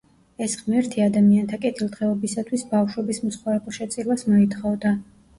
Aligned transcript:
ეს 0.43 0.53
ღმერთი 0.59 1.01
ადამიანთა 1.07 1.59
კეთილდღეობისათვის 1.65 2.63
ბავშვების 2.71 3.19
მსხვერპლშეწირვას 3.25 4.25
მოითხოვდა. 4.31 4.95